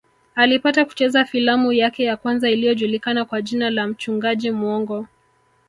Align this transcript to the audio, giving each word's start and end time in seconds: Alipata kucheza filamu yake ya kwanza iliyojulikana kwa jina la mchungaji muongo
Alipata 0.35 0.85
kucheza 0.85 1.25
filamu 1.25 1.73
yake 1.73 2.03
ya 2.03 2.17
kwanza 2.17 2.49
iliyojulikana 2.49 3.25
kwa 3.25 3.41
jina 3.41 3.69
la 3.69 3.87
mchungaji 3.87 4.51
muongo 4.51 5.07